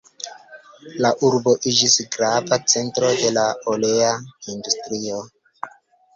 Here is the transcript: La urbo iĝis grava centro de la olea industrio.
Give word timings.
La 1.05 1.11
urbo 1.27 1.53
iĝis 1.71 1.97
grava 2.15 2.59
centro 2.73 3.13
de 3.21 3.31
la 3.37 3.45
olea 3.75 4.09
industrio. 4.57 5.23